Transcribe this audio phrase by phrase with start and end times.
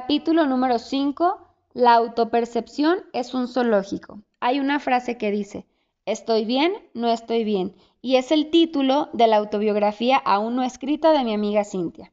[0.00, 1.40] Capítulo número 5.
[1.74, 4.22] La autopercepción es un zoológico.
[4.38, 5.66] Hay una frase que dice,
[6.06, 11.10] estoy bien, no estoy bien, y es el título de la autobiografía aún no escrita
[11.10, 12.12] de mi amiga Cintia.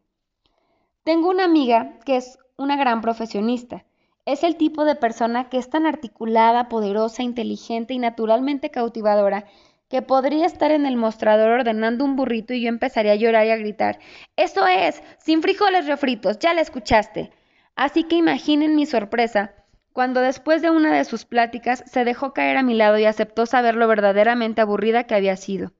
[1.03, 3.85] Tengo una amiga que es una gran profesionista.
[4.25, 9.45] Es el tipo de persona que es tan articulada, poderosa, inteligente y naturalmente cautivadora
[9.89, 13.51] que podría estar en el mostrador ordenando un burrito y yo empezaría a llorar y
[13.51, 13.99] a gritar,
[14.35, 17.31] Eso es, sin frijoles refritos, ya la escuchaste.
[17.75, 19.53] Así que imaginen mi sorpresa
[19.91, 23.45] cuando después de una de sus pláticas se dejó caer a mi lado y aceptó
[23.45, 25.71] saber lo verdaderamente aburrida que había sido.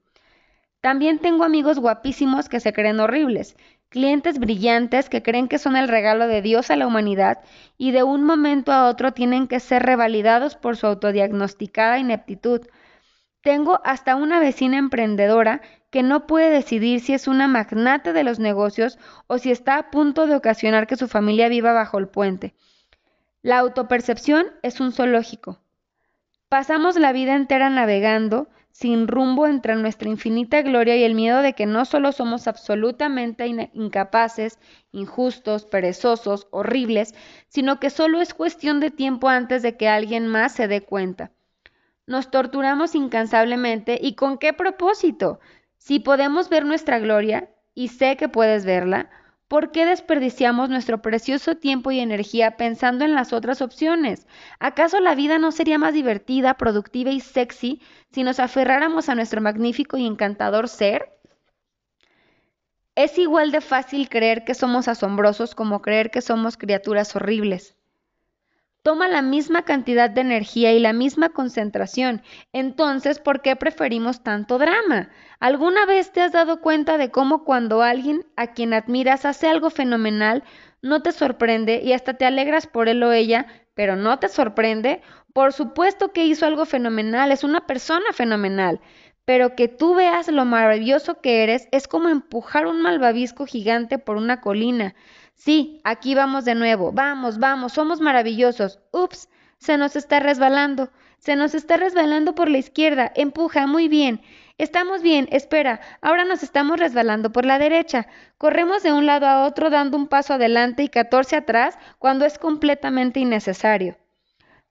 [0.80, 3.58] También tengo amigos guapísimos que se creen horribles,
[3.90, 7.40] clientes brillantes que creen que son el regalo de Dios a la humanidad
[7.77, 12.62] y de un momento a otro tienen que ser revalidados por su autodiagnosticada ineptitud.
[13.41, 15.62] Tengo hasta una vecina emprendedora
[15.95, 19.91] que no puede decidir si es una magnate de los negocios o si está a
[19.91, 22.54] punto de ocasionar que su familia viva bajo el puente.
[23.41, 25.62] La autopercepción es un zoológico.
[26.49, 31.54] Pasamos la vida entera navegando, sin rumbo entre nuestra infinita gloria y el miedo de
[31.54, 34.60] que no solo somos absolutamente incapaces,
[34.91, 37.16] injustos, perezosos, horribles,
[37.48, 41.32] sino que solo es cuestión de tiempo antes de que alguien más se dé cuenta.
[42.05, 45.40] Nos torturamos incansablemente y con qué propósito?
[45.86, 49.12] Si podemos ver nuestra gloria, y sé que puedes verla,
[49.48, 54.26] ¿por qué desperdiciamos nuestro precioso tiempo y energía pensando en las otras opciones?
[54.58, 59.41] ¿Acaso la vida no sería más divertida, productiva y sexy si nos aferráramos a nuestro
[59.41, 61.20] magnífico y encantador ser?
[62.96, 67.75] Es igual de fácil creer que somos asombrosos como creer que somos criaturas horribles
[68.86, 72.22] toma la misma cantidad de energía y la misma concentración.
[72.53, 75.09] Entonces, ¿por qué preferimos tanto drama?
[75.40, 79.72] ¿Alguna vez te has dado cuenta de cómo cuando alguien a quien admiras hace algo
[79.72, 80.44] fenomenal,
[80.84, 85.01] no te sorprende y hasta te alegras por él o ella, pero no te sorprende?
[85.34, 88.81] Por supuesto que hizo algo fenomenal, es una persona fenomenal.
[89.25, 94.18] Pero que tú veas lo maravilloso que eres es como empujar un malvavisco gigante por
[94.18, 94.94] una colina.
[95.35, 96.91] Sí, aquí vamos de nuevo.
[96.91, 98.79] Vamos, vamos, somos maravillosos.
[98.91, 100.90] Ups, se nos está resbalando.
[101.19, 103.12] Se nos está resbalando por la izquierda.
[103.16, 104.22] Empuja, muy bien.
[104.57, 108.07] Estamos bien, espera, ahora nos estamos resbalando por la derecha.
[108.38, 112.40] Corremos de un lado a otro dando un paso adelante y catorce atrás cuando es
[112.40, 113.97] completamente innecesario.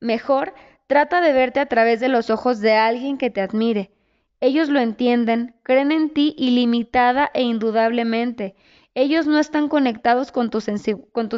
[0.01, 0.55] Mejor,
[0.87, 3.91] trata de verte a través de los ojos de alguien que te admire.
[4.41, 8.55] Ellos lo entienden, creen en ti ilimitada e indudablemente,
[8.95, 10.69] ellos no están conectados con tus,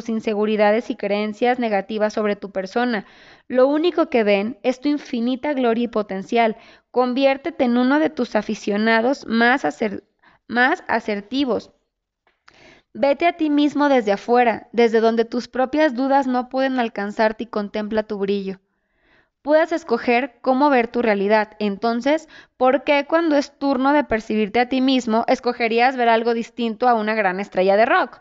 [0.09, 3.05] inseguridades y creencias negativas sobre tu persona.
[3.47, 6.55] Lo único que ven es tu infinita gloria y potencial.
[6.91, 9.63] Conviértete en uno de tus aficionados más,
[10.47, 11.71] más asertivos.
[12.93, 17.47] Vete a ti mismo desde afuera, desde donde tus propias dudas no pueden alcanzarte y
[17.47, 18.59] contempla tu brillo
[19.47, 21.55] puedas escoger cómo ver tu realidad.
[21.59, 22.27] Entonces,
[22.57, 26.95] ¿por qué cuando es turno de percibirte a ti mismo, escogerías ver algo distinto a
[26.95, 28.19] una gran estrella de rock?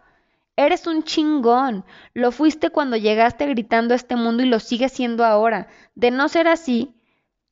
[0.55, 1.85] Eres un chingón.
[2.15, 5.67] Lo fuiste cuando llegaste gritando a este mundo y lo sigues siendo ahora.
[5.97, 6.95] De no ser así,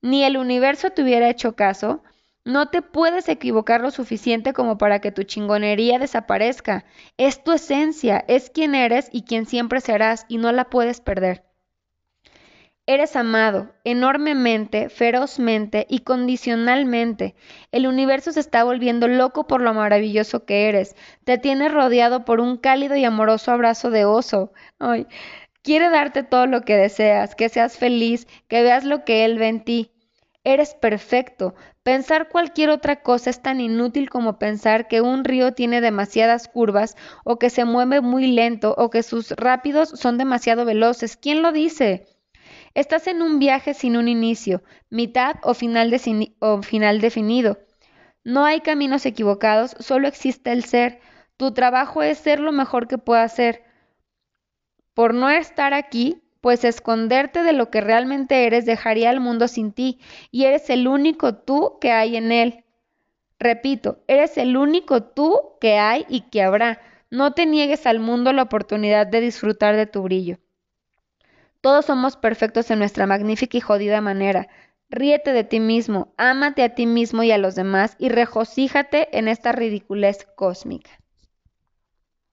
[0.02, 2.04] ni el universo te hubiera hecho caso,
[2.44, 6.84] no te puedes equivocar lo suficiente como para que tu chingonería desaparezca.
[7.16, 11.42] Es tu esencia, es quien eres y quien siempre serás y no la puedes perder.
[12.86, 17.34] Eres amado enormemente, ferozmente y condicionalmente.
[17.72, 20.94] El universo se está volviendo loco por lo maravilloso que eres.
[21.24, 24.52] Te tienes rodeado por un cálido y amoroso abrazo de oso.
[24.78, 25.06] Ay,
[25.62, 29.48] quiere darte todo lo que deseas, que seas feliz, que veas lo que él ve
[29.48, 29.90] en ti.
[30.44, 31.54] Eres perfecto.
[31.82, 36.96] Pensar cualquier otra cosa es tan inútil como pensar que un río tiene demasiadas curvas,
[37.24, 41.16] o que se mueve muy lento, o que sus rápidos son demasiado veloces.
[41.16, 42.13] ¿Quién lo dice?
[42.74, 47.58] Estás en un viaje sin un inicio, mitad o final, definido.
[48.24, 50.98] No hay caminos equivocados, solo existe el ser.
[51.36, 53.62] Tu trabajo es ser lo mejor que puedas ser.
[54.92, 59.72] Por no estar aquí, pues esconderte de lo que realmente eres dejaría al mundo sin
[59.72, 60.00] ti,
[60.32, 62.64] y eres el único tú que hay en él.
[63.38, 66.80] Repito, eres el único tú que hay y que habrá.
[67.10, 70.38] No te niegues al mundo la oportunidad de disfrutar de tu brillo.
[71.64, 74.48] Todos somos perfectos en nuestra magnífica y jodida manera.
[74.90, 79.28] Ríete de ti mismo, ámate a ti mismo y a los demás y regocíjate en
[79.28, 80.90] esta ridiculez cósmica.